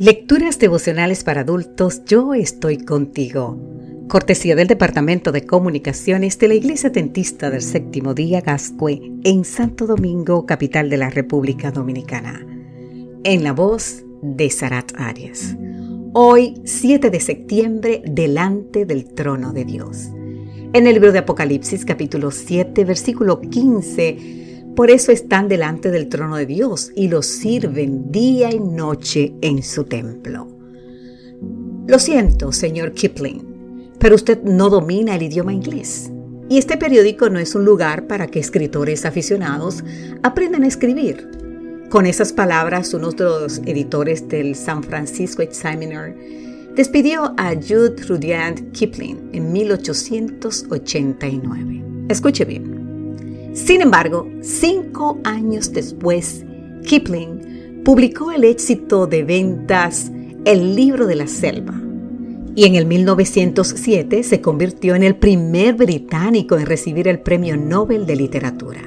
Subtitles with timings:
[0.00, 3.58] Lecturas devocionales para adultos, yo estoy contigo.
[4.06, 9.88] Cortesía del Departamento de Comunicaciones de la Iglesia Tentista del Séptimo Día Gascue en Santo
[9.88, 12.46] Domingo, capital de la República Dominicana.
[13.24, 15.56] En la voz de Sarat Arias.
[16.12, 20.10] Hoy, 7 de septiembre, delante del trono de Dios.
[20.74, 24.47] En el libro de Apocalipsis, capítulo 7, versículo 15,
[24.78, 29.64] por eso están delante del trono de Dios y lo sirven día y noche en
[29.64, 30.46] su templo.
[31.88, 36.12] Lo siento, señor Kipling, pero usted no domina el idioma inglés.
[36.48, 39.82] Y este periódico no es un lugar para que escritores aficionados
[40.22, 41.28] aprendan a escribir.
[41.90, 46.14] Con esas palabras, uno de los editores del San Francisco Examiner
[46.76, 51.82] despidió a Jude Rudyard Kipling en 1889.
[52.08, 52.77] Escuche bien.
[53.58, 56.44] Sin embargo, cinco años después,
[56.84, 60.12] Kipling publicó el éxito de ventas
[60.44, 61.74] El libro de la selva
[62.54, 68.06] y en el 1907 se convirtió en el primer británico en recibir el Premio Nobel
[68.06, 68.80] de Literatura.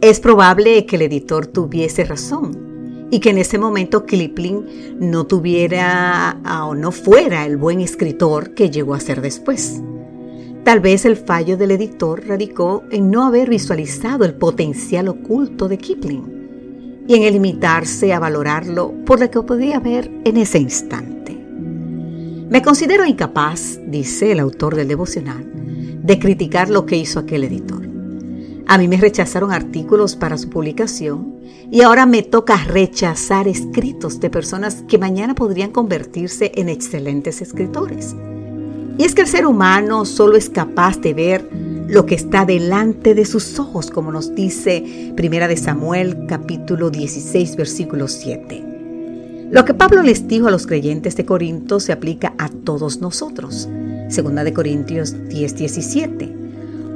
[0.00, 6.40] Es probable que el editor tuviese razón y que en ese momento Kipling no tuviera
[6.64, 9.82] o no fuera el buen escritor que llegó a ser después.
[10.68, 15.78] Tal vez el fallo del editor radicó en no haber visualizado el potencial oculto de
[15.78, 21.32] Kipling y en el limitarse a valorarlo por lo que podía ver en ese instante.
[22.50, 25.42] Me considero incapaz, dice el autor del devocional,
[26.02, 27.88] de criticar lo que hizo aquel editor.
[28.66, 31.36] A mí me rechazaron artículos para su publicación
[31.70, 38.14] y ahora me toca rechazar escritos de personas que mañana podrían convertirse en excelentes escritores.
[38.98, 41.48] Y es que el ser humano solo es capaz de ver
[41.86, 47.54] lo que está delante de sus ojos, como nos dice Primera de Samuel capítulo 16
[47.54, 49.48] versículo 7.
[49.52, 53.68] Lo que Pablo les dijo a los creyentes de Corinto se aplica a todos nosotros.
[54.08, 56.36] Segunda de Corintios 10, 17.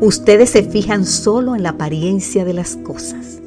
[0.01, 3.39] Ustedes se fijan solo en la apariencia de las cosas.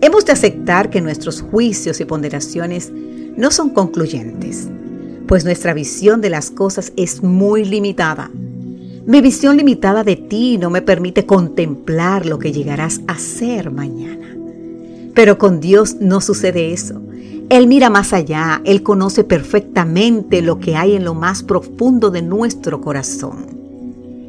[0.00, 2.90] Hemos de aceptar que nuestros juicios y ponderaciones
[3.36, 4.68] no son concluyentes
[5.28, 8.30] pues nuestra visión de las cosas es muy limitada.
[9.06, 14.26] Mi visión limitada de ti no me permite contemplar lo que llegarás a ser mañana.
[15.14, 17.02] Pero con Dios no sucede eso.
[17.50, 22.22] Él mira más allá, Él conoce perfectamente lo que hay en lo más profundo de
[22.22, 23.46] nuestro corazón.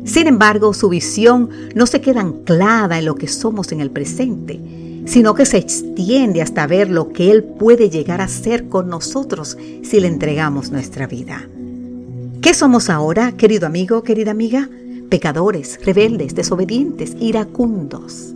[0.04, 4.60] Sin embargo, su visión no se queda anclada en lo que somos en el presente,
[5.06, 9.58] sino que se extiende hasta ver lo que Él puede llegar a ser con nosotros
[9.84, 11.48] si le entregamos nuestra vida.
[12.42, 14.70] ¿Qué somos ahora, querido amigo, querida amiga?
[15.10, 18.34] Pecadores, rebeldes, desobedientes, iracundos.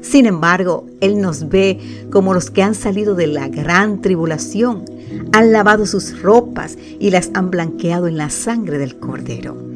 [0.00, 1.78] Sin embargo, Él nos ve
[2.10, 4.84] como los que han salido de la gran tribulación,
[5.32, 9.67] han lavado sus ropas y las han blanqueado en la sangre del Cordero.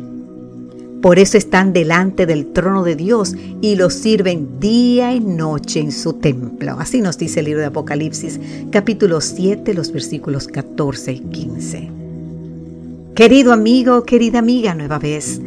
[1.03, 5.91] Por eso están delante del trono de Dios y lo sirven día y noche en
[5.91, 6.77] su templo.
[6.79, 8.39] Así nos dice el libro de Apocalipsis,
[8.71, 11.91] capítulo 7, los versículos 14 y 15.
[13.17, 15.41] Querido amigo, querida amiga, nueva vez,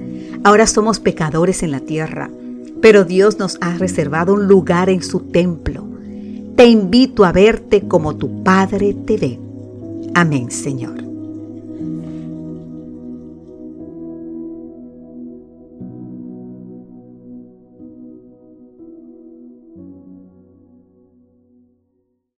[0.44, 2.30] ahora somos pecadores en la tierra,
[2.82, 5.88] pero Dios nos ha reservado un lugar en su templo.
[6.58, 9.40] Te invito a verte como tu Padre te ve.
[10.14, 11.15] Amén, Señor.